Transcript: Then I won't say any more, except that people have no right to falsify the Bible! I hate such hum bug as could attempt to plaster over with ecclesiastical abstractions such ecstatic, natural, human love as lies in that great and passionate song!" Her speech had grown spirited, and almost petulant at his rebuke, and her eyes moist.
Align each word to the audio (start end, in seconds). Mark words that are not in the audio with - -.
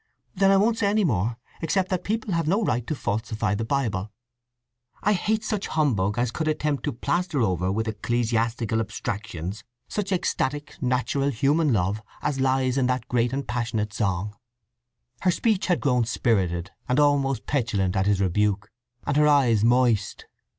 Then 0.33 0.49
I 0.49 0.57
won't 0.57 0.79
say 0.79 0.87
any 0.87 1.03
more, 1.03 1.37
except 1.61 1.89
that 1.89 2.03
people 2.03 2.33
have 2.33 2.47
no 2.47 2.63
right 2.63 2.87
to 2.87 2.95
falsify 2.95 3.53
the 3.53 3.63
Bible! 3.63 4.11
I 5.03 5.13
hate 5.13 5.43
such 5.43 5.67
hum 5.67 5.93
bug 5.93 6.17
as 6.17 6.31
could 6.31 6.47
attempt 6.47 6.85
to 6.85 6.91
plaster 6.91 7.39
over 7.43 7.71
with 7.71 7.87
ecclesiastical 7.87 8.79
abstractions 8.79 9.63
such 9.87 10.11
ecstatic, 10.11 10.81
natural, 10.81 11.29
human 11.29 11.71
love 11.71 12.01
as 12.23 12.39
lies 12.39 12.79
in 12.79 12.87
that 12.87 13.09
great 13.09 13.31
and 13.31 13.47
passionate 13.47 13.93
song!" 13.93 14.35
Her 15.19 15.29
speech 15.29 15.67
had 15.67 15.79
grown 15.81 16.05
spirited, 16.05 16.71
and 16.89 16.99
almost 16.99 17.45
petulant 17.45 17.95
at 17.95 18.07
his 18.07 18.19
rebuke, 18.19 18.71
and 19.05 19.15
her 19.17 19.27
eyes 19.27 19.63
moist. 19.63 20.25